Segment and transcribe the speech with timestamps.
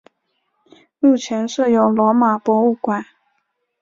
[0.97, 3.05] 目前设有罗马博物馆。